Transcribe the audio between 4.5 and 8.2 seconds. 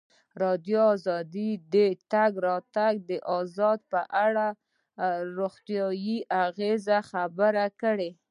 د روغتیایي اغېزو خبره کړې.